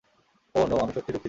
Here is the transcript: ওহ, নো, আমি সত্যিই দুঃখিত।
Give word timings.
ওহ, 0.55 0.65
নো, 0.67 0.75
আমি 0.77 0.91
সত্যিই 0.93 1.13
দুঃখিত। 1.13 1.19